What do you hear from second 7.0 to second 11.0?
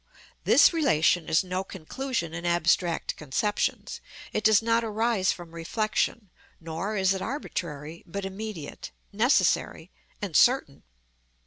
it arbitrary, but immediate, necessary, and certain.